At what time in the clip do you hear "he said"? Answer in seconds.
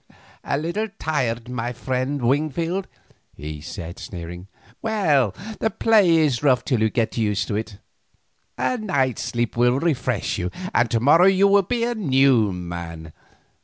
3.35-3.99